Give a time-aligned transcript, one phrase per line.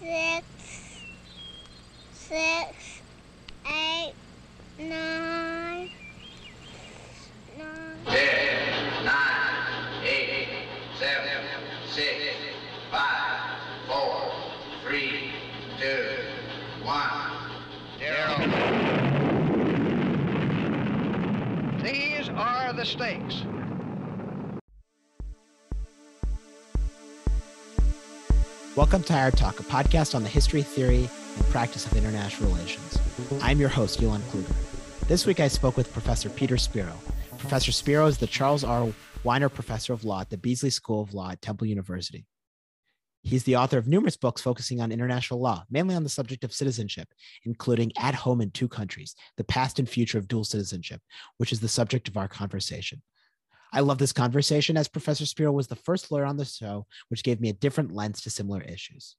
[0.00, 0.44] six,
[2.12, 3.02] six,
[3.66, 4.14] eight,
[4.78, 5.35] nine,
[28.76, 32.98] Welcome to Our Talk, a podcast on the history, theory, and practice of international relations.
[33.40, 34.54] I'm your host, Yulan Kluger.
[35.08, 36.92] This week I spoke with Professor Peter Spiro.
[37.38, 38.92] Professor Spiro is the Charles R.
[39.24, 42.26] Weiner Professor of Law at the Beasley School of Law at Temple University.
[43.22, 46.52] He's the author of numerous books focusing on international law, mainly on the subject of
[46.52, 47.08] citizenship,
[47.46, 51.00] including At Home in Two Countries The Past and Future of Dual Citizenship,
[51.38, 53.00] which is the subject of our conversation.
[53.72, 57.22] I love this conversation as Professor Spiro was the first lawyer on the show, which
[57.22, 59.16] gave me a different lens to similar issues.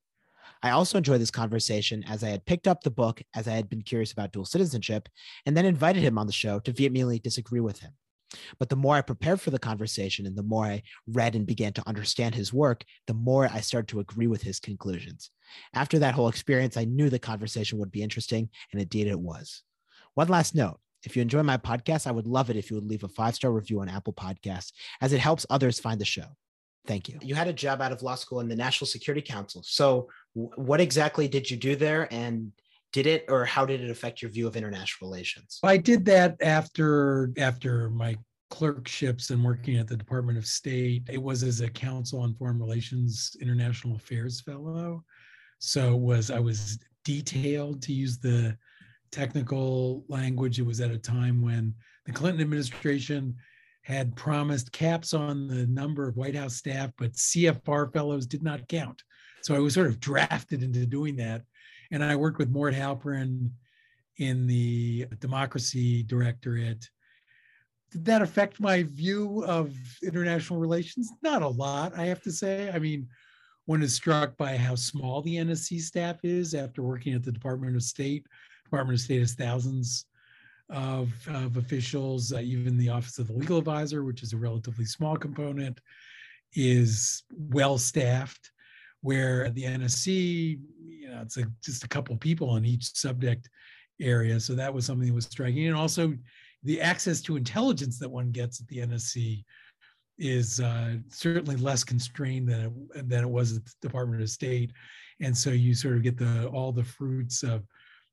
[0.63, 3.69] I also enjoyed this conversation as I had picked up the book as I had
[3.69, 5.09] been curious about dual citizenship
[5.45, 7.91] and then invited him on the show to vehemently disagree with him.
[8.59, 11.73] But the more I prepared for the conversation and the more I read and began
[11.73, 15.31] to understand his work, the more I started to agree with his conclusions.
[15.73, 19.63] After that whole experience, I knew the conversation would be interesting, and indeed it was.
[20.16, 22.88] One last note if you enjoy my podcast, I would love it if you would
[22.88, 26.26] leave a five star review on Apple Podcasts, as it helps others find the show.
[26.86, 27.20] Thank you.
[27.22, 29.62] You had a job out of law school in the National Security Council.
[29.66, 32.08] So, what exactly did you do there?
[32.14, 32.52] And
[32.94, 35.59] did it or how did it affect your view of international relations?
[35.64, 38.16] I did that after after my
[38.50, 41.03] clerkships and working at the Department of State.
[41.09, 45.03] It was as a Council on Foreign Relations International Affairs Fellow.
[45.59, 48.58] So was I was detailed to use the
[49.11, 50.59] technical language.
[50.59, 51.73] It was at a time when
[52.05, 53.36] the Clinton administration
[53.81, 58.67] had promised caps on the number of White House staff, but CFR fellows did not
[58.67, 59.02] count.
[59.41, 61.44] So I was sort of drafted into doing that.
[61.91, 63.50] And I worked with Mort Halperin
[64.17, 66.89] in the Democracy Directorate.
[67.91, 71.09] Did that affect my view of international relations?
[71.22, 72.69] Not a lot, I have to say.
[72.69, 73.07] I mean,
[73.66, 77.75] one is struck by how small the NSC staff is after working at the Department
[77.75, 78.25] of State
[78.67, 80.05] Department of State has thousands
[80.69, 82.33] of, of officials.
[82.33, 85.79] Uh, even the Office of the Legal Advisor, which is a relatively small component,
[86.53, 88.51] is well staffed.
[89.01, 93.47] Where the NSC, you know, it's a, just a couple people on each subject
[94.01, 94.39] area.
[94.39, 95.67] So that was something that was striking.
[95.67, 96.13] And also
[96.63, 99.44] the access to intelligence that one gets at the NSC
[100.17, 102.59] is uh, certainly less constrained than
[102.94, 104.72] it, than it was at the Department of State.
[105.22, 107.63] And so you sort of get the all the fruits of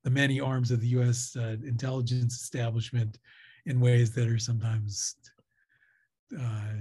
[0.04, 1.36] the many arms of the U.S.
[1.36, 3.18] Uh, intelligence establishment
[3.66, 5.16] in ways that are sometimes
[6.38, 6.74] uh,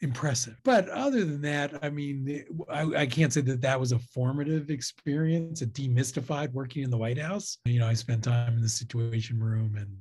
[0.00, 0.56] impressive.
[0.64, 4.70] But other than that, I mean, I, I, can't say that that was a formative
[4.70, 5.62] experience.
[5.62, 7.58] It demystified working in the White House.
[7.64, 9.96] You know, I spent time in the Situation Room and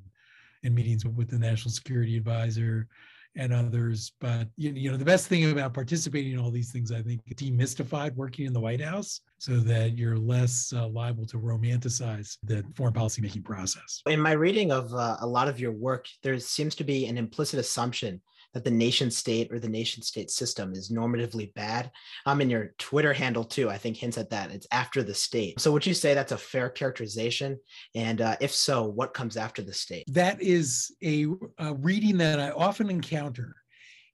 [0.64, 2.88] in meetings with the National Security Advisor
[3.36, 4.12] and others.
[4.20, 8.16] But you know, the best thing about participating in all these things, I think, demystified
[8.16, 12.94] working in the White House so that you're less uh, liable to romanticize the foreign
[12.94, 14.02] policy making process.
[14.06, 17.18] In my reading of uh, a lot of your work, there seems to be an
[17.18, 18.22] implicit assumption
[18.54, 21.92] that the nation state or the nation state system is normatively bad.
[22.26, 24.52] Um, in your Twitter handle too, I think hints at that.
[24.52, 25.60] It's after the state.
[25.60, 27.60] So would you say that's a fair characterization?
[27.96, 30.04] And uh, if so, what comes after the state?
[30.08, 31.28] That is a,
[31.60, 33.56] a reading that I often encounter.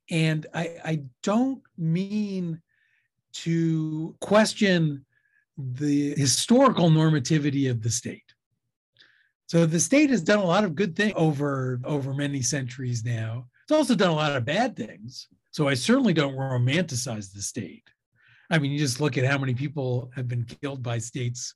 [0.10, 2.62] And I, I don't mean
[3.34, 5.06] to question
[5.58, 8.24] the historical normativity of the state.
[9.48, 13.48] So the state has done a lot of good things over over many centuries now.
[13.68, 15.28] It's also done a lot of bad things.
[15.52, 17.84] So I certainly don't romanticize the state.
[18.50, 21.54] I mean, you just look at how many people have been killed by states,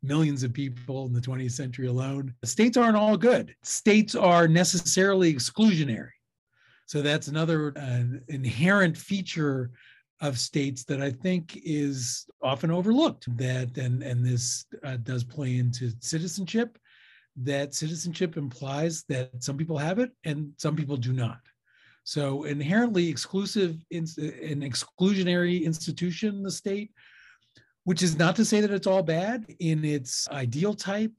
[0.00, 2.32] millions of people in the 20th century alone.
[2.44, 3.56] States aren't all good.
[3.64, 6.10] States are necessarily exclusionary.
[6.86, 9.72] So that's another uh, inherent feature
[10.20, 13.36] of states that I think is often overlooked.
[13.36, 16.78] That and and this uh, does play into citizenship
[17.42, 21.40] that citizenship implies that some people have it and some people do not.
[22.04, 26.90] So inherently exclusive, in, an exclusionary institution, the state,
[27.84, 31.12] which is not to say that it's all bad in its ideal type,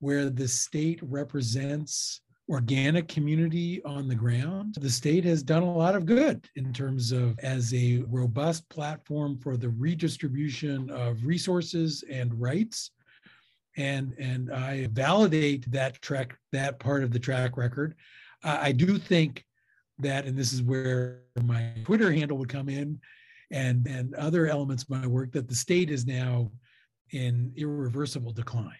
[0.00, 4.76] where the state represents organic community on the ground.
[4.80, 9.38] The state has done a lot of good in terms of as a robust platform
[9.38, 12.90] for the redistribution of resources and rights
[13.78, 17.94] and and I validate that track that part of the track record.
[18.44, 19.44] I do think
[19.98, 23.00] that, and this is where my Twitter handle would come in,
[23.50, 26.50] and and other elements of my work that the state is now
[27.12, 28.76] in irreversible decline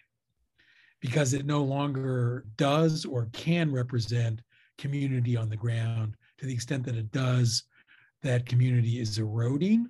[0.99, 4.41] because it no longer does or can represent
[4.77, 7.63] community on the ground to the extent that it does
[8.21, 9.89] that community is eroding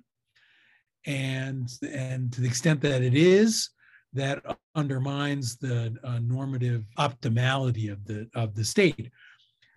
[1.06, 3.70] and and to the extent that it is
[4.12, 9.10] that undermines the uh, normative optimality of the of the state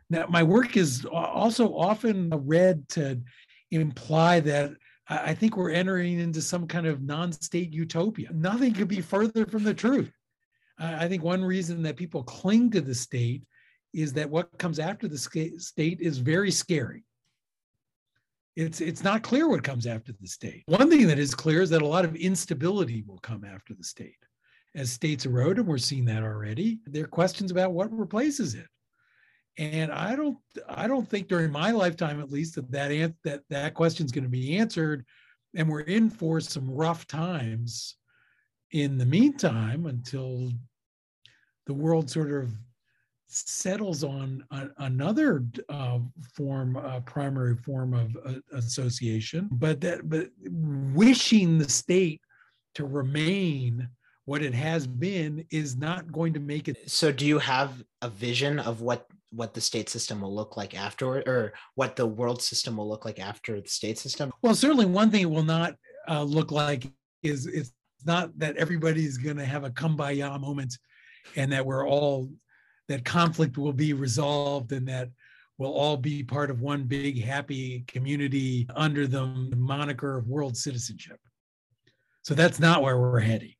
[0.10, 3.20] now my work is also often read to
[3.72, 4.74] imply that
[5.10, 8.30] I think we're entering into some kind of non-state utopia.
[8.32, 10.12] Nothing could be further from the truth.
[10.80, 13.44] I think one reason that people cling to the state
[13.94, 17.04] is that what comes after the state is very scary.
[18.56, 20.64] It's it's not clear what comes after the state.
[20.68, 23.84] One thing that is clear is that a lot of instability will come after the
[23.84, 24.18] state.
[24.76, 28.68] As states erode, and we're seeing that already, there are questions about what replaces it
[29.58, 33.74] and i don't i don't think during my lifetime at least that that that, that
[33.74, 35.06] question is going to be answered
[35.56, 37.98] and we're in for some rough times
[38.72, 40.52] in the meantime until
[41.68, 42.52] the world sort of
[43.34, 46.00] settles on a, another uh,
[46.34, 50.30] form uh, primary form of uh, association but that but
[50.94, 52.22] wishing the state
[52.76, 53.88] to remain
[54.26, 58.10] what it has been is not going to make it so do you have a
[58.10, 62.42] vision of what what the state system will look like afterward or what the world
[62.42, 64.32] system will look like after the state system?
[64.42, 65.76] Well certainly one thing it will not
[66.08, 66.92] uh, look like
[67.24, 67.74] is it's
[68.06, 70.78] not that everybody's going to have a kumbaya moment
[71.36, 72.30] and that we're all
[72.94, 75.10] that conflict will be resolved and that
[75.58, 79.26] we'll all be part of one big happy community under the
[79.56, 81.20] moniker of world citizenship
[82.22, 83.54] so that's not where we're heading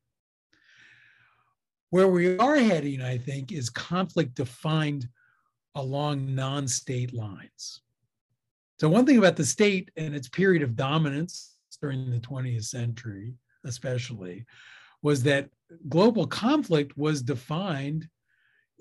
[1.90, 5.08] where we are heading i think is conflict defined
[5.74, 7.80] along non state lines.
[8.80, 13.34] So, one thing about the state and its period of dominance during the 20th century,
[13.64, 14.44] especially,
[15.02, 15.48] was that
[15.88, 18.08] global conflict was defined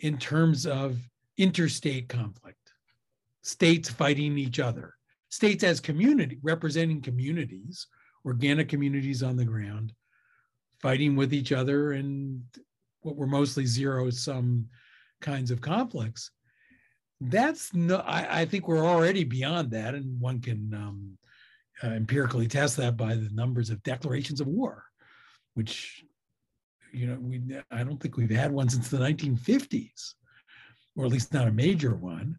[0.03, 0.97] in terms of
[1.37, 2.73] interstate conflict,
[3.41, 4.93] states fighting each other,
[5.29, 7.87] states as community, representing communities,
[8.25, 9.93] organic communities on the ground,
[10.81, 12.43] fighting with each other and
[13.01, 14.67] what were mostly zero sum
[15.21, 16.31] kinds of conflicts.
[17.21, 21.17] That's no I, I, think we're already beyond that and one can um,
[21.81, 24.83] uh, empirically test that by the numbers of declarations of war
[25.53, 26.03] which
[26.93, 27.41] you know we
[27.71, 30.13] i don't think we've had one since the 1950s
[30.95, 32.37] or at least not a major one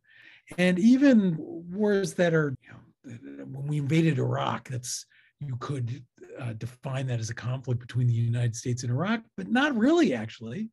[0.58, 5.06] and even wars that are you know, when we invaded iraq that's
[5.40, 6.02] you could
[6.40, 10.14] uh, define that as a conflict between the united states and iraq but not really
[10.14, 10.70] actually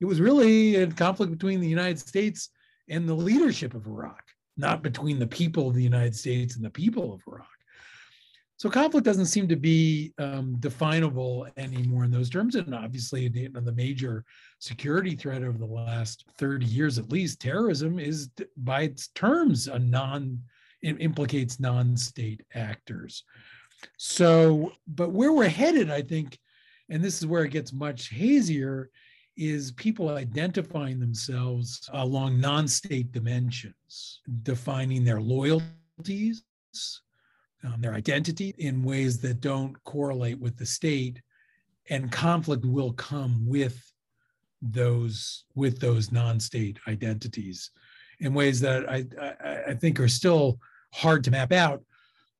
[0.00, 2.50] it was really a conflict between the united states
[2.88, 4.22] and the leadership of Iraq,
[4.56, 7.46] not between the people of the United States and the people of Iraq.
[8.62, 12.54] So conflict doesn't seem to be um, definable anymore in those terms.
[12.54, 14.24] And obviously, the, major
[14.60, 19.80] security threat over the last 30 years, at least, terrorism is by its terms a
[19.80, 20.40] non,
[20.80, 23.24] it implicates non-state actors.
[23.96, 26.38] So, but where we're headed, I think,
[26.88, 28.90] and this is where it gets much hazier,
[29.36, 36.44] is people identifying themselves along non state dimensions, defining their loyalties,
[37.64, 41.20] um, their identity in ways that don't correlate with the state.
[41.90, 43.80] And conflict will come with
[44.60, 47.70] those with those non-state identities
[48.20, 50.60] in ways that I, I, I think are still
[50.94, 51.82] hard to map out.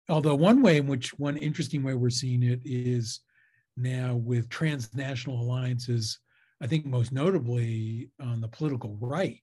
[0.09, 3.21] Although one way in which one interesting way we're seeing it is
[3.77, 6.21] now with transnational alliances
[6.63, 9.43] I think most notably on the political right,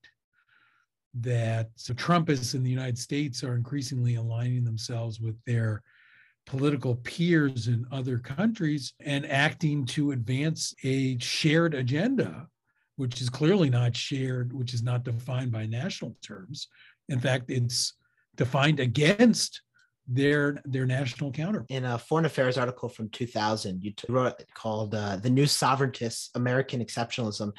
[1.16, 5.82] that so Trumpists in the United States are increasingly aligning themselves with their
[6.46, 12.48] political peers in other countries and acting to advance a shared agenda,
[12.96, 16.68] which is clearly not shared, which is not defined by national terms.
[17.08, 17.94] In fact, it's
[18.36, 19.62] defined against
[20.12, 21.66] their their national counter.
[21.70, 26.84] In a foreign affairs article from 2000, you wrote called uh, "The New Sovereigntists: American
[26.84, 27.52] Exceptionalism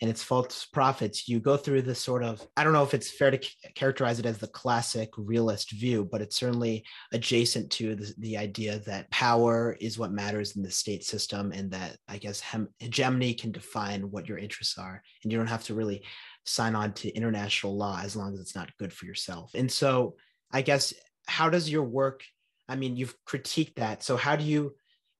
[0.00, 3.10] and Its False Prophets." You go through this sort of I don't know if it's
[3.10, 3.40] fair to
[3.74, 8.78] characterize it as the classic realist view, but it's certainly adjacent to the, the idea
[8.80, 13.34] that power is what matters in the state system, and that I guess hem- hegemony
[13.34, 16.04] can define what your interests are, and you don't have to really
[16.44, 19.50] sign on to international law as long as it's not good for yourself.
[19.54, 20.14] And so
[20.52, 20.94] I guess
[21.26, 22.24] how does your work
[22.68, 24.02] i mean you've critiqued that.
[24.02, 24.74] So how do you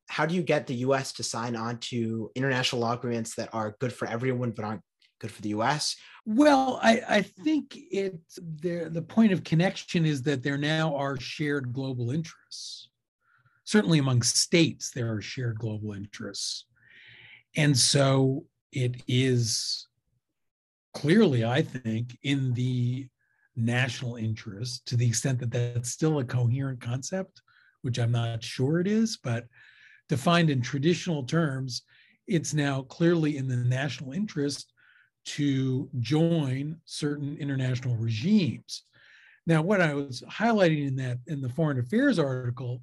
[0.08, 3.76] how do you get the us to sign on to international law agreements that are
[3.80, 4.82] good for everyone but aren't
[5.20, 7.76] good for the us well i, I think
[8.38, 12.90] there the point of connection is that there now are shared global interests.
[13.64, 16.66] Certainly among states there are shared global interests.
[17.56, 19.88] And so it is
[20.94, 23.08] clearly, I think, in the
[23.56, 27.40] national interest to the extent that that's still a coherent concept,
[27.82, 29.46] which I'm not sure it is, but
[30.08, 31.82] defined in traditional terms,
[32.26, 34.72] it's now clearly in the national interest
[35.24, 38.82] to join certain international regimes.
[39.46, 42.80] Now, what I was highlighting in that in the foreign affairs article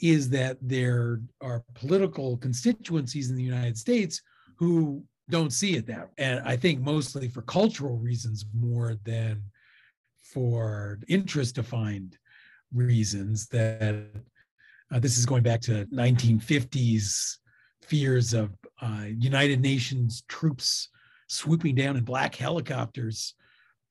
[0.00, 4.20] is that there are political constituencies in the United States
[4.58, 6.14] who don't see it that way.
[6.18, 9.42] And I think mostly for cultural reasons more than
[10.24, 12.18] for interest defined
[12.72, 14.06] reasons that
[14.92, 17.36] uh, this is going back to 1950s
[17.82, 18.50] fears of
[18.82, 20.88] uh, United Nations troops
[21.28, 23.34] swooping down in black helicopters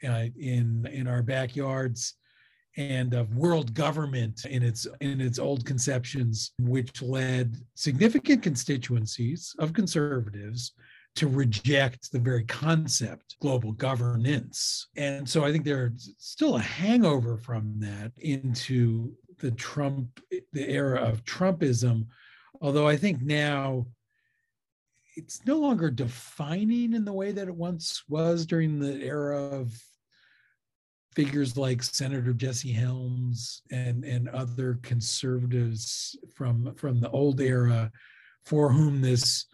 [0.03, 2.15] uh, in in our backyards
[2.75, 9.73] and of world government in its in its old conceptions which led significant constituencies of
[9.73, 10.73] conservatives
[11.15, 14.88] to reject the very concept global governance.
[14.98, 20.20] And so i think there's still a hangover from that into the trump
[20.51, 22.08] the era of trumpism.
[22.62, 23.86] Although i think now
[25.15, 29.79] it's no longer defining in the way that it once was during the era of
[31.15, 37.91] figures like Senator Jesse Helms and, and other conservatives from, from the old era
[38.43, 39.46] for whom this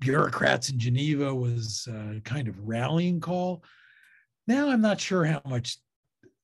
[0.00, 3.62] bureaucrats in Geneva was a kind of rallying call.
[4.46, 5.78] Now I'm not sure how much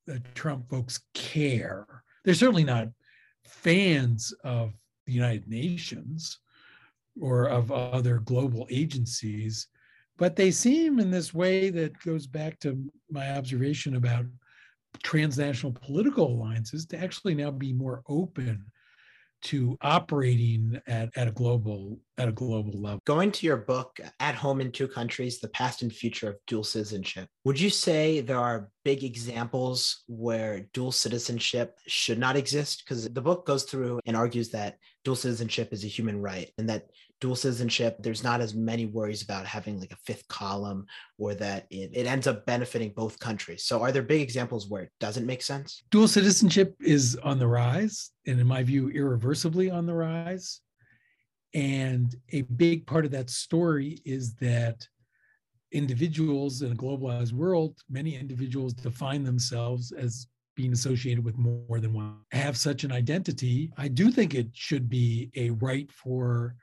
[0.07, 1.87] the Trump folks care.
[2.25, 2.89] They're certainly not
[3.45, 4.73] fans of
[5.07, 6.39] the United Nations
[7.21, 9.69] or of other global agencies,
[10.19, 12.79] but they seem in this way that goes back to
[13.11, 14.27] my observation about
[15.03, 18.65] transnational political alliances to actually now be more open
[19.47, 23.00] to operating at, at a global at a global level.
[23.05, 26.65] Going to your book, At Home in Two Countries, The Past and Future of Dual
[26.65, 32.85] Citizenship, would you say there are big examples where dual citizenship should not exist?
[32.85, 36.69] Because the book goes through and argues that dual citizenship is a human right and
[36.71, 36.87] that
[37.20, 40.87] dual citizenship, there's not as many worries about having like a fifth column
[41.18, 43.64] or that it, it ends up benefiting both countries.
[43.64, 45.82] So are there big examples where it doesn't make sense?
[45.90, 50.61] Dual citizenship is on the rise, and in my view, irreversibly on the rise.
[51.54, 54.87] And a big part of that story is that
[55.73, 61.92] individuals in a globalized world, many individuals define themselves as being associated with more than
[61.92, 63.70] one, have such an identity.
[63.76, 66.54] I do think it should be a right for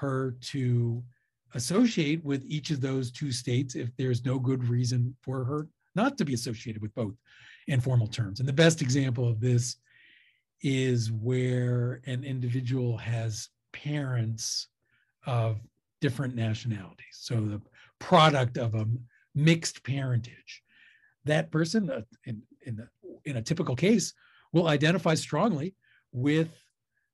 [0.00, 1.02] her to
[1.54, 6.16] associate with each of those two states if there's no good reason for her not
[6.16, 7.14] to be associated with both
[7.66, 8.40] in formal terms.
[8.40, 9.76] And the best example of this
[10.62, 14.68] is where an individual has parents
[15.26, 15.58] of
[16.00, 17.12] different nationalities.
[17.12, 17.60] So the
[17.98, 18.86] product of a
[19.34, 20.62] mixed parentage.
[21.24, 22.88] That person, uh, in, in, the,
[23.24, 24.14] in a typical case,
[24.52, 25.74] will identify strongly
[26.12, 26.48] with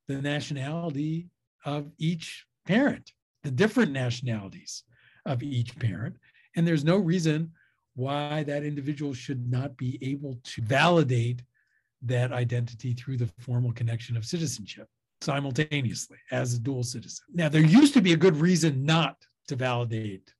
[0.08, 1.28] the nationality
[1.64, 4.84] of each parent, the different nationalities
[5.24, 6.16] of each parent.
[6.56, 7.52] And there's no reason
[7.94, 11.42] why that individual should not be able to validate
[12.02, 14.88] that identity through the formal connection of citizenship
[15.22, 17.24] simultaneously as a dual citizen.
[17.32, 19.16] Now, there used to be a good reason not
[19.48, 20.32] to validate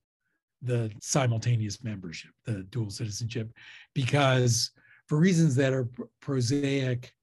[0.61, 3.51] the simultaneous membership, the dual citizenship,
[3.93, 4.71] because
[5.07, 5.89] for reasons that are
[6.21, 7.13] prosaic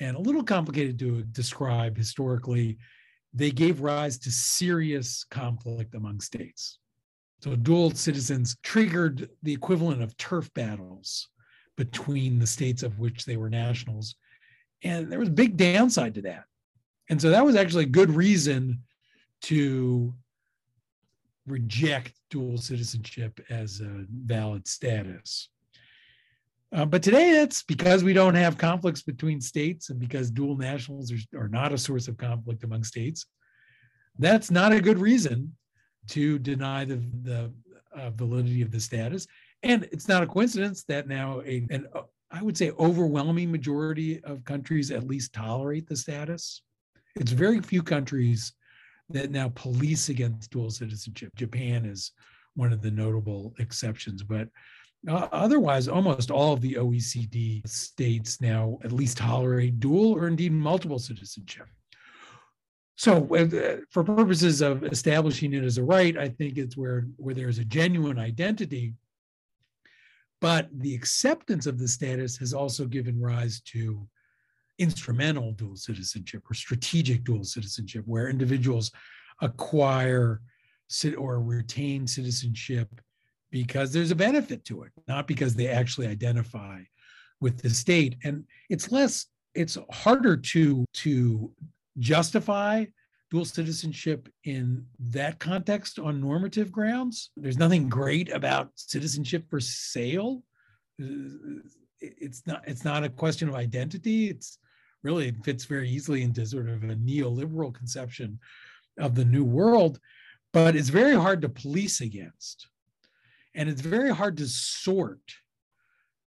[0.00, 2.78] and a little complicated to describe historically,
[3.34, 6.78] they gave rise to serious conflict among states.
[7.40, 11.28] So dual citizens triggered the equivalent of turf battles
[11.76, 14.16] between the states of which they were nationals.
[14.82, 16.44] And there was a big downside to that.
[17.08, 18.82] And so that was actually a good reason
[19.42, 20.12] to
[21.46, 25.48] reject dual citizenship as a valid status.
[26.70, 31.10] Uh, but today, it's because we don't have conflicts between states and because dual nationals
[31.10, 33.26] are, are not a source of conflict among states.
[34.18, 35.56] That's not a good reason
[36.08, 37.52] to deny the, the
[37.96, 39.26] uh, validity of the status.
[39.62, 44.22] And it's not a coincidence that now a, an, uh, I would say overwhelming majority
[44.24, 46.62] of countries at least tolerate the status.
[47.16, 48.52] It's very few countries
[49.08, 51.34] that now police against dual citizenship.
[51.34, 52.12] Japan is
[52.54, 54.48] one of the notable exceptions, but
[55.06, 60.98] otherwise, almost all of the OECD states now at least tolerate dual or indeed multiple
[60.98, 61.66] citizenship.
[62.96, 67.34] So, uh, for purposes of establishing it as a right, I think it's where, where
[67.34, 68.94] there's a genuine identity.
[70.40, 74.06] But the acceptance of the status has also given rise to
[74.78, 78.90] instrumental dual citizenship or strategic dual citizenship, where individuals
[79.40, 80.40] acquire
[81.16, 82.88] or retain citizenship
[83.50, 86.80] because there's a benefit to it, not because they actually identify
[87.40, 88.16] with the state.
[88.24, 91.52] And it's less, it's harder to to
[91.98, 92.84] justify
[93.30, 97.30] dual citizenship in that context on normative grounds.
[97.36, 100.42] There's nothing great about citizenship for sale.
[101.00, 101.64] Uh,
[102.00, 104.28] it's not it's not a question of identity.
[104.28, 104.58] It's
[105.02, 108.38] really it fits very easily into sort of a neoliberal conception
[108.98, 110.00] of the new world,
[110.52, 112.68] but it's very hard to police against.
[113.58, 115.20] And it's very hard to sort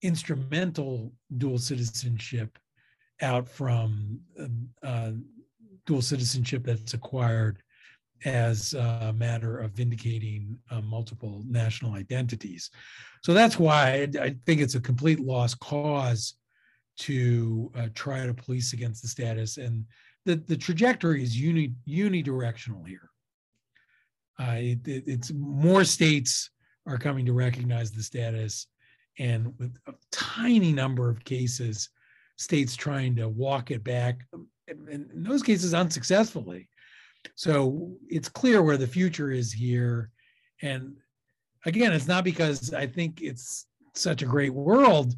[0.00, 2.58] instrumental dual citizenship
[3.20, 4.20] out from
[4.82, 5.10] uh,
[5.84, 7.62] dual citizenship that's acquired
[8.24, 12.70] as a matter of vindicating uh, multiple national identities.
[13.22, 16.36] So that's why I, I, think it's a complete lost cause
[17.00, 19.58] to uh, try to police against the status.
[19.58, 19.84] And
[20.24, 23.10] the, the trajectory is uni, unidirectional here.
[24.38, 26.48] Uh, it, it, it's more states
[26.86, 28.66] are coming to recognize the status,
[29.18, 31.90] and with a tiny number of cases,
[32.36, 36.68] states trying to walk it back um, and in those cases unsuccessfully.
[37.34, 40.10] So it's clear where the future is here.
[40.62, 40.96] And
[41.66, 45.14] again, it's not because I think it's such a great world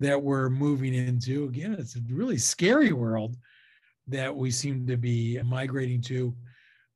[0.00, 1.44] that we're moving into.
[1.44, 3.36] Again, it's a really scary world
[4.08, 6.34] that we seem to be migrating to,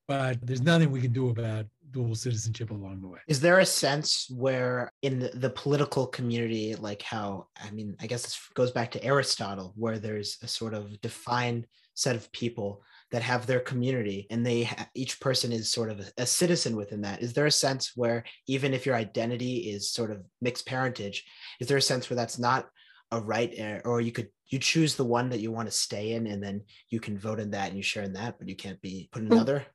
[0.07, 3.19] but there's nothing we can do about dual citizenship along the way.
[3.27, 8.07] Is there a sense where in the, the, political community, like how, I mean, I
[8.07, 12.83] guess this goes back to Aristotle, where there's a sort of defined set of people
[13.11, 16.77] that have their community and they ha- each person is sort of a, a, citizen
[16.77, 17.23] within that.
[17.23, 21.25] Is there a sense where even if your identity is sort of mixed parentage
[21.61, 22.69] is there a sense where that's not
[23.11, 26.13] a right eh, or you could you choose the one that you want to stay
[26.13, 28.57] in and then you can vote in that and you share in that but you
[28.57, 29.67] can't be put in another?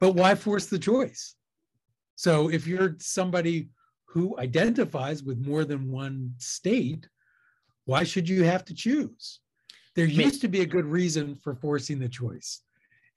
[0.00, 1.36] but why force the choice
[2.14, 3.68] so if you're somebody
[4.06, 7.08] who identifies with more than one state
[7.86, 9.40] why should you have to choose
[9.94, 12.62] there used to be a good reason for forcing the choice.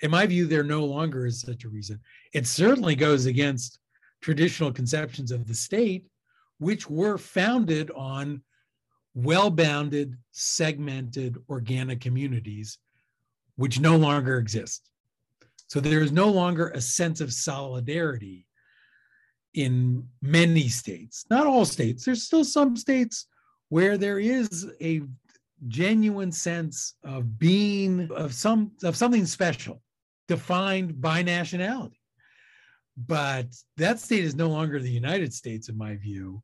[0.02, 2.00] In my view, there no longer is such a reason.
[2.34, 3.80] It certainly goes against
[4.22, 6.06] traditional conceptions of the state,
[6.60, 8.42] which were founded on
[9.16, 12.78] well bounded, segmented organic communities,
[13.56, 14.92] which no longer exist.
[15.68, 18.46] So there is no longer a sense of solidarity
[19.54, 22.06] in many states, not all states.
[22.06, 23.28] There's still some states
[23.70, 25.02] where there is a
[25.68, 29.82] genuine sense of being of some of something special
[30.28, 32.00] defined by nationality
[32.96, 36.42] but that state is no longer the united states in my view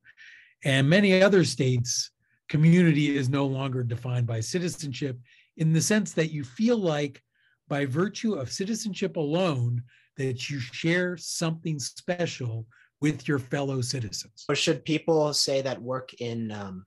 [0.64, 2.12] and many other states
[2.50, 5.20] community is no longer defined by citizenship
[5.58, 7.22] in the sense that you feel like
[7.68, 9.82] by virtue of citizenship alone
[10.18, 12.66] that you share something special
[13.04, 16.86] with your fellow citizens or should people say that work in um,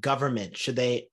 [0.00, 1.08] government should they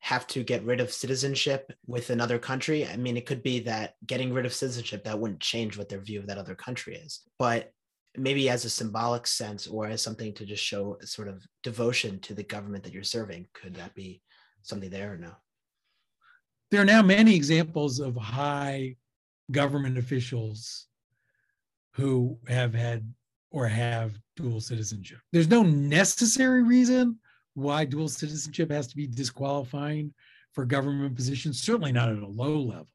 [0.00, 2.86] have to get rid of citizenship with another country.
[2.86, 6.00] I mean, it could be that getting rid of citizenship that wouldn't change what their
[6.00, 7.72] view of that other country is, but
[8.16, 12.34] maybe as a symbolic sense or as something to just show sort of devotion to
[12.34, 13.46] the government that you're serving.
[13.52, 14.22] Could that be
[14.62, 15.32] something there or no?
[16.70, 18.96] There are now many examples of high
[19.50, 20.86] government officials
[21.94, 23.04] who have had
[23.50, 25.18] or have dual citizenship.
[25.32, 27.18] There's no necessary reason
[27.54, 30.14] why dual citizenship has to be disqualifying
[30.52, 32.88] for government positions, certainly not at a low level.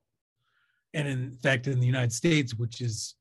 [0.94, 3.16] And in fact, in the United States, which is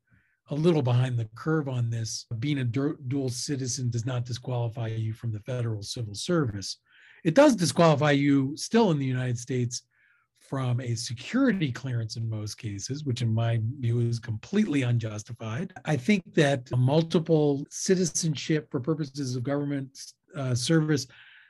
[0.51, 5.13] a little behind the curve on this, being a dual citizen does not disqualify you
[5.13, 6.79] from the federal civil service.
[7.25, 9.83] It does disqualify you still in the United States
[10.49, 15.73] from a security clearance in most cases, which in my view is completely unjustified.
[15.85, 19.99] I think that multiple citizenship for purposes of government
[20.37, 21.07] uh, service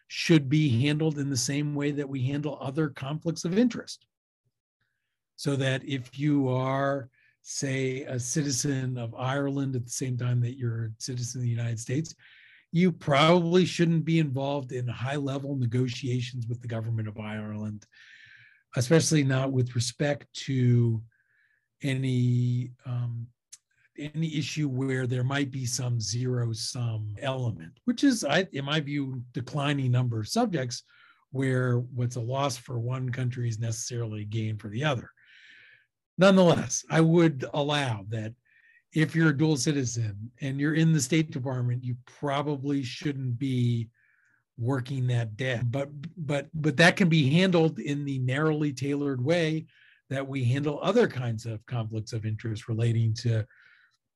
[0.09, 4.07] should be handled in the same way that we handle other conflicts of interest.
[5.37, 7.09] So that if you are,
[7.43, 11.51] say, a citizen of Ireland at the same time that you're a citizen of the
[11.51, 12.15] United States,
[12.71, 17.87] you probably shouldn't be involved in high level negotiations with the government of Ireland,
[18.77, 21.03] especially not with respect to
[21.83, 23.27] any um,
[23.99, 28.81] any issue where there might be some zero sum element, which is, I, in my
[28.81, 30.83] view, declining number of subjects
[31.31, 35.11] where what's a loss for one country is necessarily a gain for the other.
[36.19, 38.35] Nonetheless, I would allow that
[38.93, 43.89] if you're a dual citizen and you're in the State Department, you probably shouldn't be
[44.59, 45.61] working that day.
[45.65, 49.67] But but but that can be handled in the narrowly tailored way
[50.11, 53.45] that we handle other kinds of conflicts of interest relating to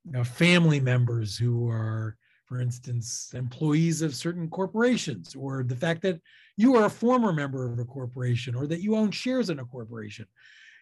[0.05, 6.01] you know, family members who are, for instance, employees of certain corporations, or the fact
[6.01, 6.21] that
[6.57, 9.65] you are a former member of a corporation or that you own shares in a
[9.65, 10.25] corporation.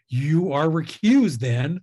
[0.07, 1.81] You are recused then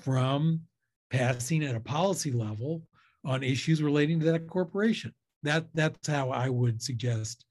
[0.00, 0.62] from
[1.10, 2.82] passing at a policy level
[3.24, 5.12] on issues relating to that corporation.
[5.42, 7.44] That that's how I would suggest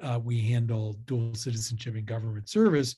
[0.00, 2.96] uh, we handle dual citizenship in government service.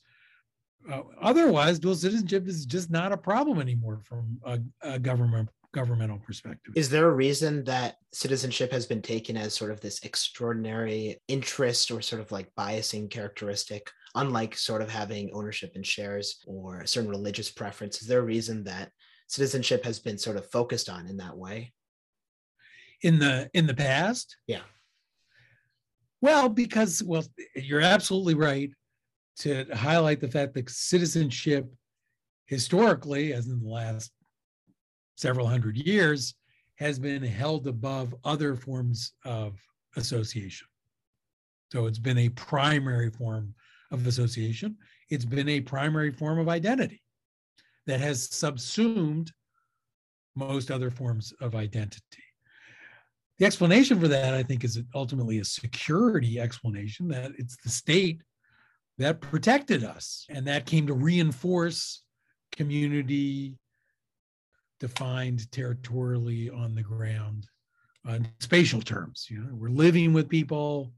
[0.91, 6.19] Uh, otherwise, dual citizenship is just not a problem anymore from a, a government governmental
[6.19, 6.73] perspective.
[6.77, 11.91] Is there a reason that citizenship has been taken as sort of this extraordinary interest
[11.91, 16.87] or sort of like biasing characteristic, unlike sort of having ownership in shares or a
[16.87, 18.01] certain religious preference?
[18.01, 18.89] Is there a reason that
[19.27, 21.73] citizenship has been sort of focused on in that way?
[23.01, 24.37] In the in the past?
[24.47, 24.61] Yeah.
[26.21, 27.23] Well, because well,
[27.55, 28.71] you're absolutely right
[29.37, 31.71] to highlight the fact that citizenship
[32.45, 34.11] historically, as in the last
[35.15, 36.35] several hundred years,
[36.75, 39.59] has been held above other forms of
[39.95, 40.67] association.
[41.71, 43.53] So it's been a primary form
[43.91, 44.77] of association.
[45.09, 47.01] It's been a primary form of identity
[47.87, 49.31] that has subsumed
[50.35, 52.23] most other forms of identity.
[53.37, 58.21] The explanation for that, I think, is ultimately a security explanation that it's the state
[58.97, 60.25] that protected us.
[60.29, 62.03] And that came to reinforce
[62.55, 63.57] community
[64.79, 67.47] defined territorially on the ground
[68.07, 69.27] on spatial terms.
[69.29, 70.93] You know, we're living with people,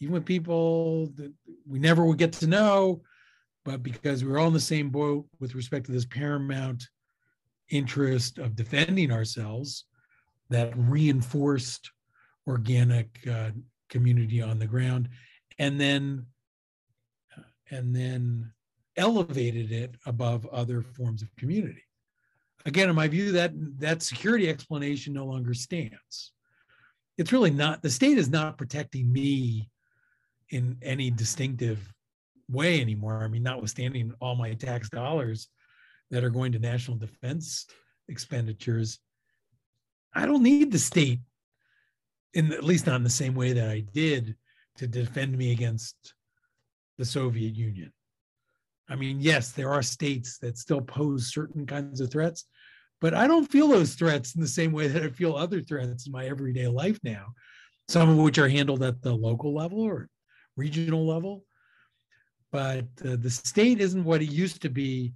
[0.00, 1.32] even with people that
[1.66, 3.02] we never would get to know,
[3.64, 6.88] but because we're all in the same boat with respect to this paramount
[7.70, 9.84] interest of defending ourselves,
[10.50, 11.90] that reinforced
[12.46, 13.50] organic uh,
[13.88, 15.08] community on the ground,
[15.58, 16.26] and then
[17.70, 18.52] and then
[18.96, 21.82] elevated it above other forms of community.
[22.66, 26.32] Again, in my view, that that security explanation no longer stands.
[27.16, 29.70] It's really not the state is not protecting me
[30.50, 31.92] in any distinctive
[32.50, 33.22] way anymore.
[33.22, 35.48] I mean, notwithstanding all my tax dollars
[36.10, 37.66] that are going to national defense
[38.08, 38.98] expenditures,
[40.14, 41.20] I don't need the state
[42.34, 44.36] in at least not in the same way that I did
[44.76, 46.14] to defend me against
[46.98, 47.92] the Soviet Union.
[48.88, 52.46] I mean, yes, there are states that still pose certain kinds of threats,
[53.00, 56.06] but I don't feel those threats in the same way that I feel other threats
[56.06, 57.34] in my everyday life now,
[57.88, 60.08] some of which are handled at the local level or
[60.56, 61.44] regional level.
[62.50, 65.12] But uh, the state isn't what it used to be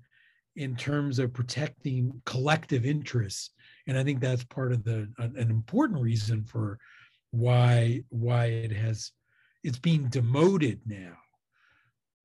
[0.57, 3.51] in terms of protecting collective interests.
[3.87, 6.79] And I think that's part of the an important reason for
[7.31, 9.13] why why it has
[9.65, 11.17] it's being demoted now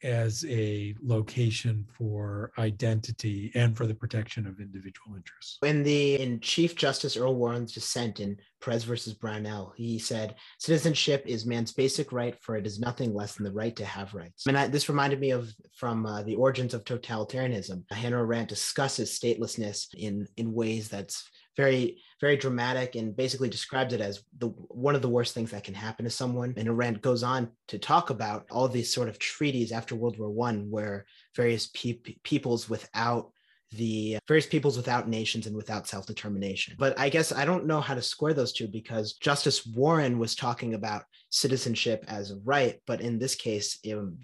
[0.04, 5.58] as a location for identity and for the protection of individual interests.
[5.64, 11.24] In the in Chief Justice Earl Warren's dissent in Perez versus Brownell, he said, "Citizenship
[11.26, 14.46] is man's basic right, for it is nothing less than the right to have rights."
[14.46, 17.84] And I, this reminded me of from uh, the origins of totalitarianism.
[17.92, 24.02] Hannah Arendt discusses statelessness in in ways that's very very dramatic and basically describes it
[24.02, 26.54] as the one of the worst things that can happen to someone.
[26.58, 30.30] And arendt goes on to talk about all these sort of treaties after world war
[30.30, 33.32] one where various pe- peoples without
[33.72, 36.76] the various peoples without nations and without self-determination.
[36.80, 40.36] But i guess i don't know how to square those two because justice warren was
[40.36, 43.80] talking about citizenship as a right but in this case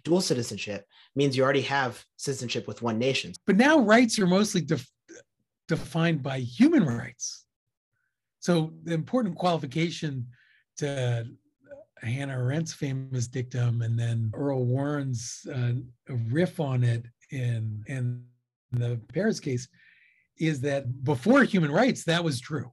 [0.05, 3.33] dual citizenship means you already have citizenship with one nation.
[3.45, 4.89] But now rights are mostly def-
[5.67, 7.45] defined by human rights.
[8.39, 10.27] So the important qualification
[10.77, 11.25] to
[12.01, 15.73] Hannah Arendt's famous dictum and then Earl Warren's uh,
[16.29, 18.23] riff on it in, in
[18.71, 19.67] the Perez case
[20.37, 22.71] is that before human rights, that was true.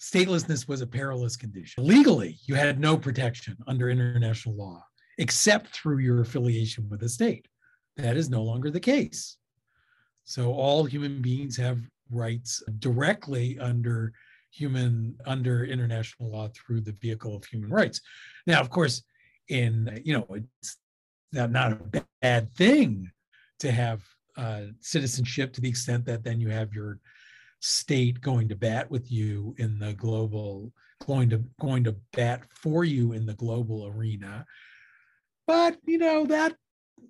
[0.00, 1.84] Statelessness was a perilous condition.
[1.86, 4.82] Legally, you had no protection under international law
[5.18, 7.46] except through your affiliation with the state.
[7.96, 9.36] That is no longer the case.
[10.24, 14.12] So all human beings have rights directly under
[14.50, 18.00] human under international law through the vehicle of human rights.
[18.46, 19.02] Now, of course,
[19.48, 20.76] in you know, it's
[21.32, 23.10] not, not a bad thing
[23.60, 24.02] to have
[24.36, 27.00] uh, citizenship to the extent that then you have your
[27.60, 30.72] state going to bat with you in the global
[31.06, 34.44] going to going to bat for you in the global arena
[35.46, 36.54] but you know that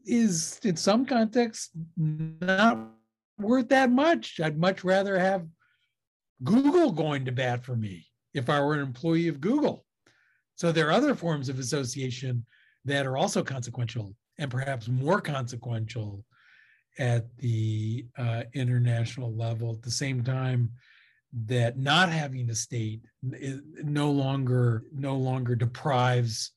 [0.07, 2.93] is in some contexts not
[3.39, 4.41] worth that much.
[4.43, 5.47] I'd much rather have
[6.45, 9.85] Google going to bat for me if I were an employee of Google.
[10.55, 12.45] So there are other forms of association
[12.85, 16.25] that are also consequential and perhaps more consequential
[16.99, 19.73] at the uh, international level.
[19.73, 20.71] At the same time,
[21.47, 26.53] that not having a state no longer no longer deprives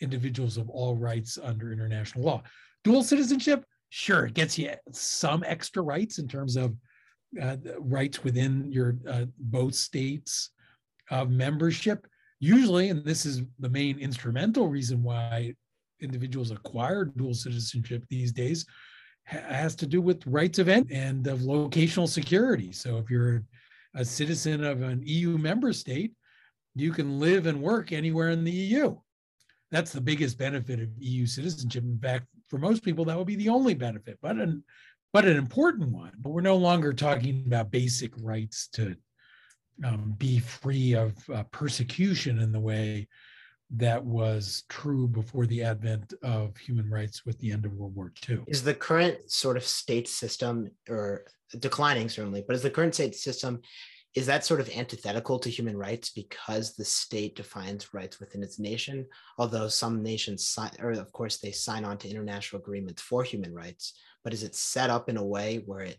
[0.00, 2.42] individuals of all rights under international law.
[2.84, 3.64] Dual citizenship,
[3.94, 6.74] sure, it gets you some extra rights in terms of
[7.40, 10.50] uh, rights within your uh, both states
[11.12, 12.04] of membership.
[12.40, 15.54] Usually, and this is the main instrumental reason why
[16.00, 18.66] individuals acquire dual citizenship these days,
[19.26, 22.72] has to do with rights of entry and of locational security.
[22.72, 23.44] So if you're
[23.94, 26.14] a citizen of an EU member state,
[26.74, 28.96] you can live and work anywhere in the EU.
[29.70, 31.84] That's the biggest benefit of EU citizenship.
[31.84, 34.62] In fact, for most people, that would be the only benefit, but an,
[35.12, 36.12] but an important one.
[36.20, 38.94] But we're no longer talking about basic rights to
[39.84, 43.08] um, be free of uh, persecution in the way
[43.72, 48.12] that was true before the advent of human rights with the end of World War
[48.28, 48.44] II.
[48.46, 51.24] Is the current sort of state system, or
[51.58, 53.62] declining certainly, but is the current state system,
[54.14, 58.58] is that sort of antithetical to human rights because the state defines rights within its
[58.60, 59.06] nation?
[59.38, 63.52] Although some nations sign, or of course they sign on to international agreements for human
[63.52, 65.98] rights, but is it set up in a way where it,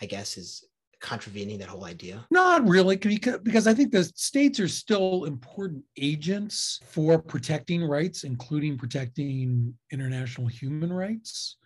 [0.00, 0.64] I guess, is
[1.00, 2.26] contravening that whole idea?
[2.30, 8.78] Not really, because I think the states are still important agents for protecting rights, including
[8.78, 11.56] protecting international human rights.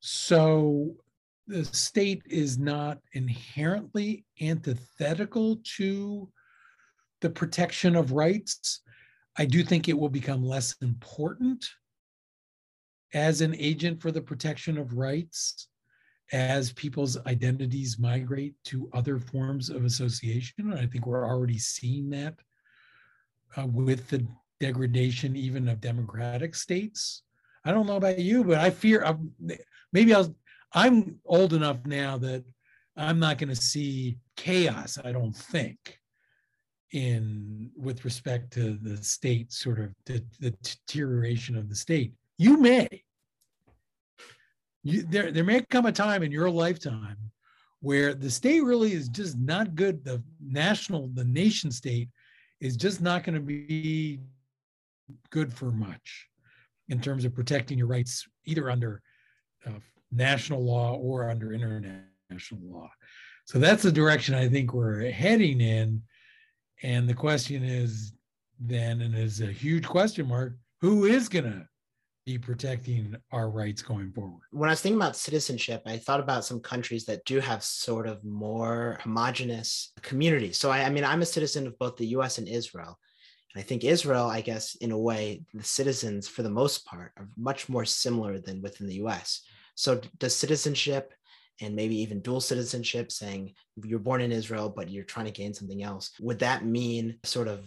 [0.00, 0.96] So
[1.46, 6.28] the state is not inherently antithetical to
[7.20, 8.80] the protection of rights.
[9.38, 11.66] I do think it will become less important
[13.14, 15.68] as an agent for the protection of rights
[16.32, 20.70] as people's identities migrate to other forms of association.
[20.70, 22.34] And I think we're already seeing that
[23.56, 24.26] uh, with the
[24.60, 27.22] degradation even of democratic states.
[27.64, 29.14] I don't know about you, but I fear uh,
[29.92, 30.34] maybe I'll,
[30.74, 32.44] I'm old enough now that
[32.96, 35.98] I'm not going to see chaos, I don't think,
[36.92, 42.12] in with respect to the state, sort of the, the deterioration of the state.
[42.38, 42.88] You may,
[44.82, 47.16] you, there, there may come a time in your lifetime
[47.80, 50.04] where the state really is just not good.
[50.04, 52.08] The national, the nation state
[52.60, 54.20] is just not going to be
[55.30, 56.28] good for much
[56.88, 59.02] in terms of protecting your rights, either under
[59.66, 59.80] uh,
[60.12, 62.90] national law or under international law.
[63.46, 66.02] So that's the direction I think we're heading in.
[66.82, 68.12] And the question is
[68.60, 71.66] then, and is a huge question mark, who is going to
[72.24, 74.42] be protecting our rights going forward.
[74.52, 78.06] When I was thinking about citizenship, I thought about some countries that do have sort
[78.06, 80.56] of more homogenous communities.
[80.58, 82.98] So, I, I mean, I'm a citizen of both the US and Israel.
[83.54, 87.12] And I think Israel, I guess, in a way, the citizens, for the most part,
[87.16, 89.42] are much more similar than within the US.
[89.82, 91.12] So, does citizenship
[91.60, 95.52] and maybe even dual citizenship, saying you're born in Israel, but you're trying to gain
[95.52, 97.64] something else, would that mean sort of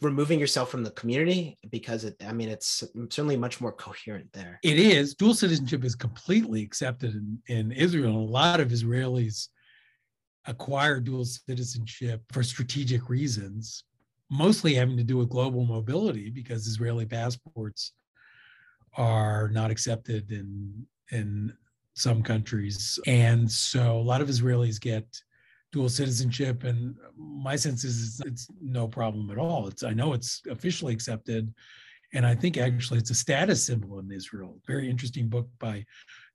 [0.00, 4.58] removing yourself from the community because it, I mean, it's certainly much more coherent there.
[4.62, 5.14] It is.
[5.14, 8.16] Dual citizenship is completely accepted in, in Israel.
[8.16, 9.48] A lot of Israelis
[10.46, 13.84] acquire dual citizenship for strategic reasons,
[14.30, 17.92] mostly having to do with global mobility because Israeli passports
[18.96, 21.52] are not accepted in in
[21.94, 22.98] some countries.
[23.06, 25.04] And so a lot of Israelis get
[25.72, 30.42] dual citizenship and my sense is it's, no problem at all it's i know it's
[30.50, 31.52] officially accepted
[32.12, 35.84] and i think actually it's a status symbol in israel very interesting book by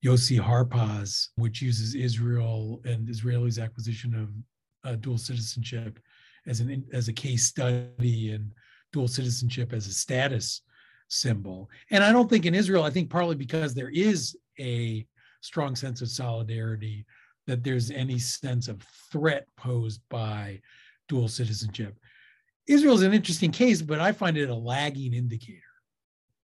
[0.06, 6.00] yossi harpaz which uses israel and israelis acquisition of uh, dual citizenship
[6.48, 8.52] as an as a case study and
[8.94, 10.62] dual citizenship as a status
[11.08, 15.06] symbol and i don't think in israel i think partly because there is a
[15.42, 17.06] strong sense of solidarity
[17.48, 20.60] that there's any sense of threat posed by
[21.08, 21.96] dual citizenship.
[22.68, 25.62] Israel is an interesting case, but I find it a lagging indicator.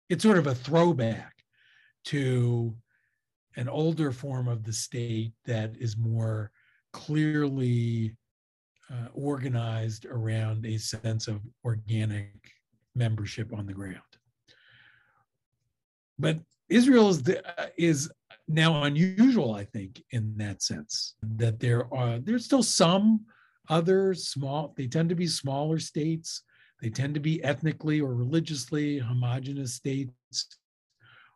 [0.08, 1.34] It's sort of a throwback
[2.06, 2.74] to
[3.56, 6.50] an older form of the state that is more
[6.92, 8.16] clearly
[8.90, 12.32] uh, organized around a sense of organic
[12.96, 14.00] membership on the ground.
[16.20, 18.10] But Israel is, the, uh, is
[18.46, 23.20] now unusual, I think, in that sense, that there are there's still some
[23.68, 26.42] other small, they tend to be smaller states.
[26.82, 30.12] They tend to be ethnically or religiously homogenous states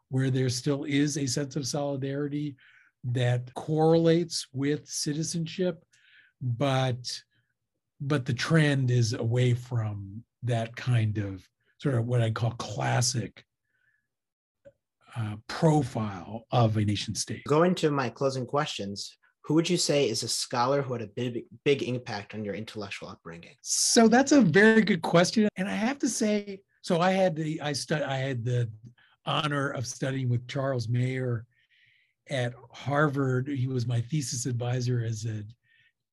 [0.08, 2.56] where there still is a sense of solidarity
[3.04, 5.84] that correlates with citizenship,
[6.40, 7.20] but
[8.00, 11.46] but the trend is away from that kind of
[11.78, 13.44] sort of what I call classic
[15.16, 17.44] uh, profile of a nation state.
[17.46, 21.06] Going to my closing questions, who would you say is a scholar who had a
[21.08, 23.54] big, big impact on your intellectual upbringing?
[23.60, 25.48] So that's a very good question.
[25.56, 28.70] And I have to say, so I had the I stud I had the
[29.26, 31.42] honor of studying with Charles Maier
[32.30, 33.48] at Harvard.
[33.48, 35.46] He was my thesis advisor as an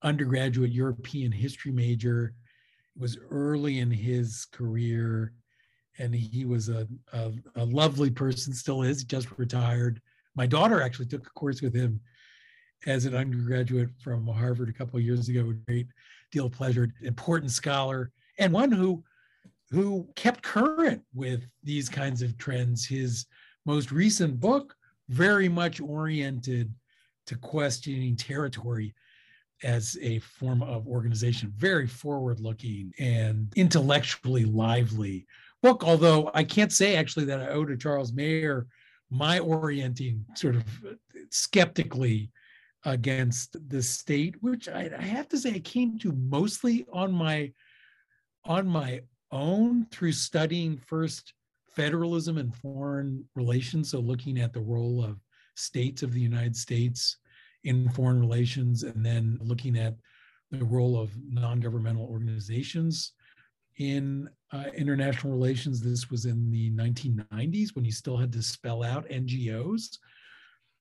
[0.04, 2.34] undergraduate European history major.
[2.96, 5.34] It was early in his career,
[6.00, 10.02] and he was a, a, a lovely person, still is, just retired.
[10.36, 12.00] My daughter actually took a course with him
[12.88, 15.50] as an undergraduate from Harvard a couple of years ago.
[15.50, 15.88] A great
[16.32, 19.04] deal of pleasure, important scholar, and one who
[19.70, 22.86] who kept current with these kinds of trends.
[22.86, 23.26] His
[23.66, 24.76] most recent book,
[25.10, 26.74] very much oriented
[27.28, 28.94] to questioning territory
[29.64, 35.26] as a form of organization, very forward looking and intellectually lively
[35.62, 35.84] book.
[35.84, 38.66] Although I can't say actually that I owe to Charles Maier
[39.10, 40.64] my orienting sort of
[41.30, 42.32] skeptically
[42.86, 47.52] against the state, which I, I have to say I came to mostly on my
[48.46, 51.34] on my own through studying first
[51.76, 53.92] federalism and foreign relations.
[53.92, 55.20] So looking at the role of
[55.56, 57.18] states of the United States
[57.64, 59.96] in foreign relations, and then looking at
[60.50, 63.14] the role of non-governmental organizations
[63.78, 65.82] in uh, international relations.
[65.82, 69.98] This was in the 1990s when you still had to spell out NGOs.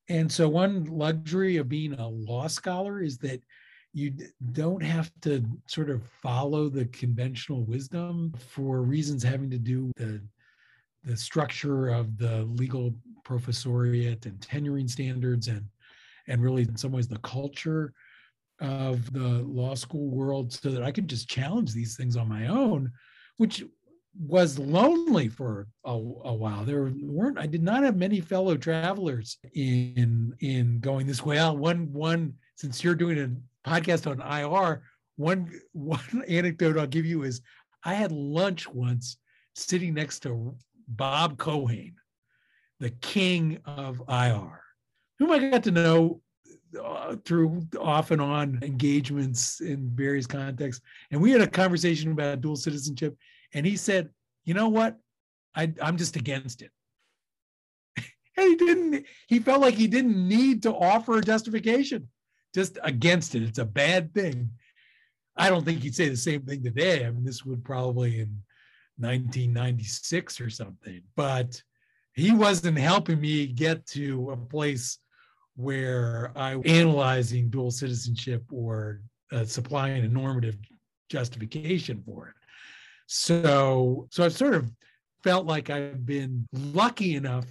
[0.09, 3.41] And so, one luxury of being a law scholar is that
[3.93, 4.13] you
[4.53, 10.21] don't have to sort of follow the conventional wisdom for reasons having to do the
[11.05, 15.65] the structure of the legal professoriate and tenuring standards and
[16.29, 17.93] and really in some ways the culture
[18.61, 22.47] of the law school world so that I could just challenge these things on my
[22.47, 22.93] own,
[23.39, 23.65] which
[24.19, 26.65] was lonely for a, a, while.
[26.65, 31.59] There weren't I did not have many fellow travelers in in going this way out.
[31.59, 34.83] One one since you're doing a podcast on IR,
[35.17, 37.41] one one anecdote I'll give you is
[37.85, 39.17] I had lunch once
[39.55, 40.55] sitting next to
[40.89, 41.95] Bob Keohane,
[42.79, 44.61] the king of IR,
[45.19, 46.21] whom I got to know
[46.83, 50.83] uh, through off and on engagements in various contexts.
[51.11, 53.17] And we had a conversation about dual citizenship.
[53.55, 54.11] And he said,
[54.45, 54.99] you know what?
[55.55, 56.71] I, I'm just against it.
[57.97, 58.07] and
[58.37, 62.09] he didn't, he felt like he didn't need to offer a justification,
[62.55, 63.43] just against it.
[63.43, 64.51] It's a bad thing.
[65.37, 67.05] I don't think he'd say the same thing today.
[67.05, 68.43] I mean, this would probably in
[68.99, 71.61] 1996 or something, but
[72.13, 74.99] he wasn't helping me get to a place
[75.61, 79.01] where I was analyzing dual citizenship or
[79.33, 80.57] uh, supplying a normative
[81.09, 82.35] justification for it.
[83.07, 84.71] So, so I've sort of
[85.23, 87.47] felt like I've been lucky enough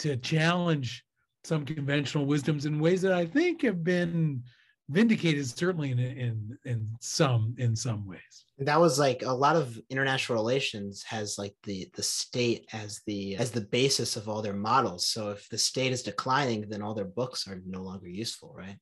[0.00, 1.04] to challenge
[1.44, 4.42] some conventional wisdoms in ways that I think have been
[4.90, 8.44] vindicated certainly in in in some in some ways.
[8.58, 13.36] That was like a lot of international relations has like the the state as the
[13.36, 15.06] as the basis of all their models.
[15.06, 18.78] So if the state is declining then all their books are no longer useful right?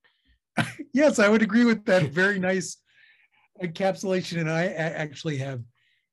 [0.95, 2.11] Yes i would agree with that.
[2.11, 2.79] Very nice
[3.63, 4.41] encapsulation.
[4.41, 5.63] And i actually have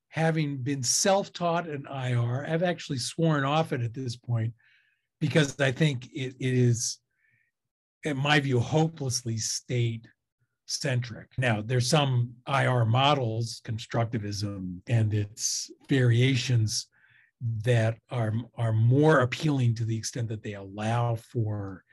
[0.10, 4.54] having been self-taught in ir i've actually sworn off it at this point
[5.20, 7.00] because i think it, it is
[8.06, 10.08] in my view, hopelessly state
[10.68, 11.28] centric.
[11.38, 16.88] Now, there's some IR models, constructivism and its variations
[17.64, 21.84] that are, are more appealing to the extent that they allow for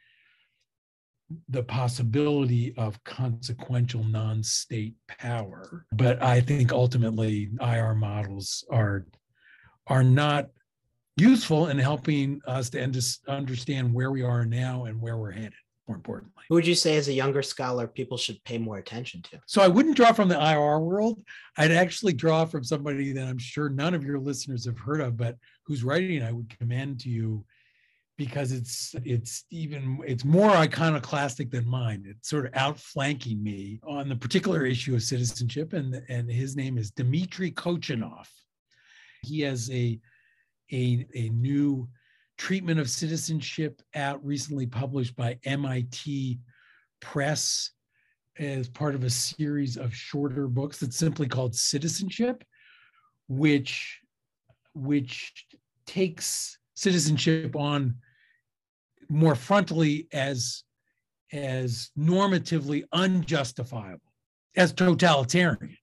[1.49, 5.87] the possibility of consequential non-state power.
[5.93, 9.07] But I think ultimately IR models are,
[9.87, 10.49] are not
[11.17, 12.99] useful in helping us to
[13.29, 15.53] understand where we are now and where we're headed
[15.89, 16.45] more importantly.
[16.49, 19.41] Who would you say, as a younger scholar, people should pay more attention to?
[19.47, 21.23] So I wouldn't draw from the IR world.
[21.59, 25.17] I'd actually draw from somebody that I'm sure none of your listeners have heard of,
[25.17, 27.45] but whose writing I would commend to you
[28.19, 32.05] because it's it's even it's more iconoclastic than mine.
[32.07, 36.79] It's sort of outflanking me on the particular issue of citizenship, and and his name
[36.79, 38.29] is Dimitry Kochenov.
[39.23, 39.99] He has a
[40.73, 41.89] a, a new
[42.43, 46.41] treatment of citizenship out recently published by MIT
[47.01, 47.71] Press
[48.37, 52.43] as part of a series of shorter books that's simply called Citizenship,
[53.29, 54.01] which
[54.75, 55.47] which
[55.87, 57.95] takes citizenship on
[59.09, 60.65] more frontally as
[61.33, 64.13] as normatively unjustifiable,
[64.57, 65.77] as totalitarian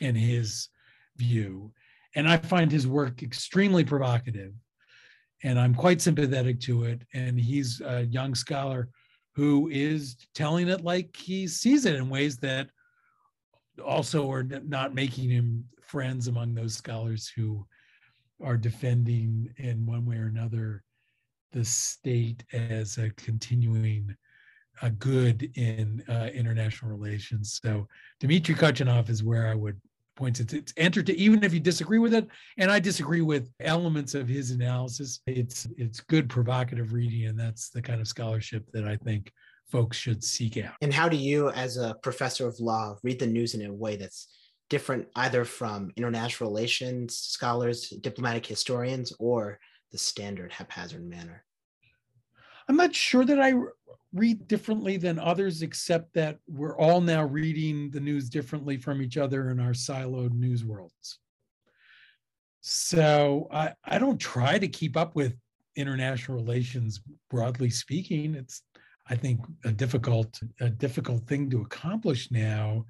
[0.00, 0.68] in his
[1.16, 1.72] view.
[2.14, 4.52] And I find his work extremely provocative
[5.46, 7.02] and I'm quite sympathetic to it.
[7.14, 8.88] And he's a young scholar
[9.36, 12.68] who is telling it like he sees it in ways that
[13.84, 17.64] also are not making him friends among those scholars who
[18.42, 20.82] are defending in one way or another
[21.52, 24.16] the state as a continuing
[24.82, 27.60] a good in uh, international relations.
[27.62, 27.86] So
[28.18, 29.80] Dimitry Kochenov is where I would
[30.16, 32.26] point It's, It's entered to even if you disagree with it,
[32.58, 35.20] and I disagree with elements of his analysis.
[35.26, 39.30] It's it's good provocative reading, and that's the kind of scholarship that I think
[39.70, 40.74] folks should seek out.
[40.80, 43.96] And how do you, as a professor of law, read the news in a way
[43.96, 44.28] that's
[44.68, 49.58] different either from international relations scholars, diplomatic historians, or
[49.92, 51.44] the standard haphazard manner?
[52.68, 53.54] I'm not sure that I
[54.12, 59.16] read differently than others, except that we're all now reading the news differently from each
[59.16, 61.18] other in our siloed news worlds.
[62.60, 65.36] So I, I don't try to keep up with
[65.76, 67.00] international relations
[67.30, 68.34] broadly speaking.
[68.34, 68.62] It's
[69.08, 72.86] I think a difficult a difficult thing to accomplish now.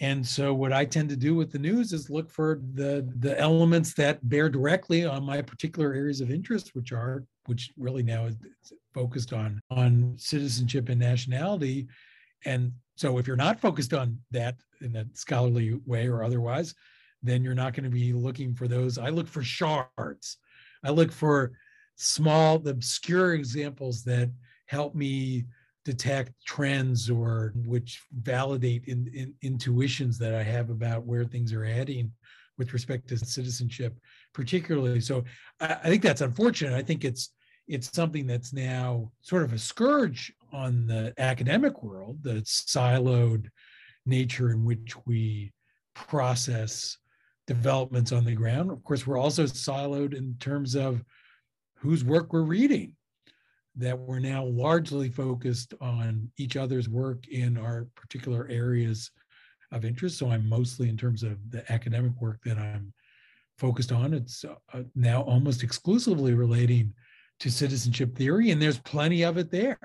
[0.00, 3.38] And so what I tend to do with the news is look for the the
[3.38, 8.26] elements that bear directly on my particular areas of interest, which are which really now
[8.26, 8.36] is
[8.94, 11.86] focused on on citizenship and nationality.
[12.44, 16.74] And so if you're not focused on that in a scholarly way or otherwise,
[17.22, 18.98] then you're not going to be looking for those.
[18.98, 20.38] I look for shards.
[20.84, 21.52] I look for
[21.96, 24.30] small, obscure examples that
[24.66, 25.44] help me
[25.84, 31.64] detect trends or which validate in, in, intuitions that I have about where things are
[31.64, 32.12] heading
[32.58, 33.96] with respect to citizenship,
[34.32, 35.00] particularly.
[35.00, 35.24] So
[35.60, 36.74] I, I think that's unfortunate.
[36.74, 37.32] I think it's
[37.68, 43.46] it's something that's now sort of a scourge on the academic world, the siloed
[44.04, 45.52] nature in which we
[45.94, 46.98] process
[47.46, 48.70] developments on the ground.
[48.70, 51.04] Of course, we're also siloed in terms of
[51.76, 52.94] whose work we're reading,
[53.76, 59.10] that we're now largely focused on each other's work in our particular areas
[59.70, 60.18] of interest.
[60.18, 62.92] So I'm mostly in terms of the academic work that I'm
[63.62, 64.12] focused on.
[64.12, 66.92] It's uh, now almost exclusively relating
[67.38, 69.78] to citizenship theory, and there's plenty of it there.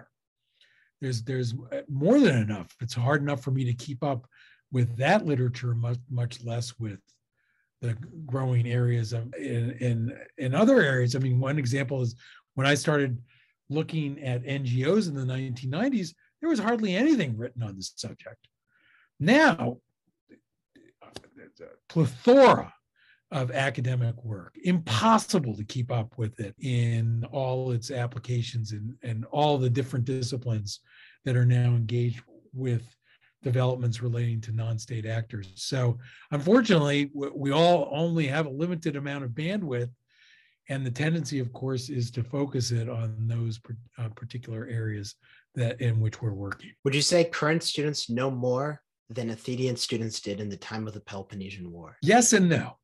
[1.00, 2.76] There's there's uh, more than enough.
[2.82, 4.26] It's hard enough for me to keep up
[4.72, 7.00] with that literature, much much less with
[7.82, 11.16] the growing areas of in, in in other areas.
[11.16, 12.16] I mean, one example is
[12.56, 13.22] when I started
[13.70, 18.48] looking at NGOs in the 1990s, there was hardly anything written on the subject.
[19.20, 19.78] Now,
[21.04, 22.74] a plethora
[23.32, 24.56] of academic work.
[24.64, 30.06] Impossible to keep up with it in all its applications and, and all the different
[30.06, 30.80] disciplines
[31.26, 32.22] that are now engaged
[32.54, 32.84] with
[33.44, 35.52] developments relating to non-state actors.
[35.56, 35.98] So
[36.32, 39.90] unfortunately, we all only have a limited amount of bandwidth.
[40.70, 43.60] And the tendency, of course, is to focus it on those
[43.98, 45.16] uh, particular areas
[45.56, 46.72] that in which we're working.
[46.84, 50.94] Would you say current students know more than Athenian students did in the time of
[50.94, 51.98] the Peloponnesian War?
[52.02, 52.78] Yes and no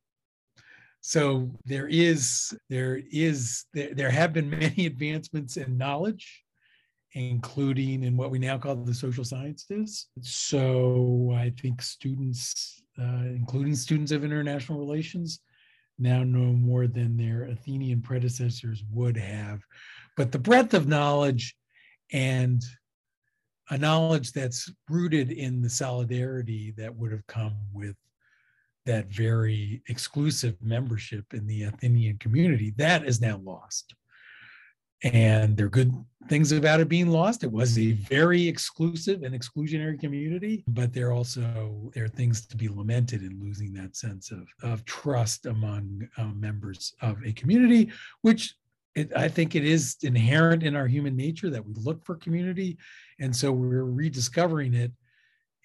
[1.06, 6.44] so there is there is there, there have been many advancements in knowledge
[7.12, 10.08] including in what we now call the social sciences.
[10.22, 15.42] So i think students uh, including students of international relations
[16.00, 19.60] now know more than their athenian predecessors would have.
[20.16, 21.54] But the breadth of knowledge
[22.14, 22.64] and
[23.72, 27.96] a knowledge that's rooted in the solidarity that would have come with
[28.86, 33.94] that very exclusive membership in the Athenian community, that is now lost.
[35.04, 35.94] And there are good
[36.30, 37.44] things about it being lost.
[37.44, 42.48] It was a very exclusive and exclusionary community, but there are also there are things
[42.48, 47.34] to be lamented in losing that sense of, of trust among uh, members of a
[47.34, 48.56] community, which
[48.96, 52.78] it, I think it is inherent in our human nature that we look for community.
[53.20, 54.92] And so we're rediscovering it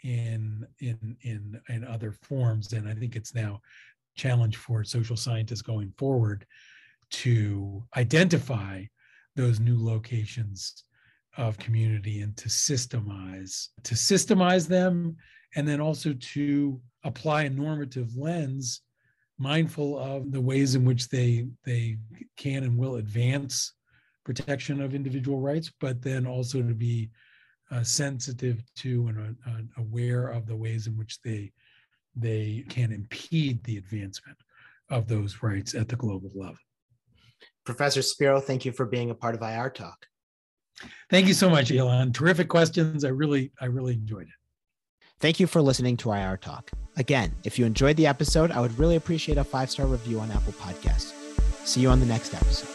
[0.05, 3.61] in in in in other forms and i think it's now
[4.17, 6.47] challenge for social scientists going forward
[7.11, 8.85] to identify
[9.37, 10.85] those new locations
[11.37, 15.17] of community and to systemize to systemize them
[15.57, 18.83] and then also to apply a normative lens
[19.39, 21.97] mindful of the ways in which they they
[22.37, 23.73] can and will advance
[24.25, 27.11] protection of individual rights but then also to be
[27.71, 31.53] uh, sensitive to and uh, uh, aware of the ways in which they
[32.17, 34.39] they can impede the advancement
[34.91, 36.57] of those rights at the global level.
[37.65, 40.07] Professor Spiro, thank you for being a part of IR Talk.
[41.11, 42.13] Thank you so much, Elon.
[42.13, 43.05] Terrific questions.
[43.05, 44.35] I really, I really enjoyed it.
[45.21, 46.71] Thank you for listening to IR Talk.
[46.97, 50.31] Again, if you enjoyed the episode, I would really appreciate a five star review on
[50.31, 51.13] Apple Podcasts.
[51.67, 52.69] See you on the next episode.